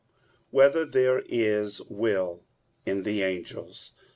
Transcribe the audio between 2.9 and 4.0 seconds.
the Angels?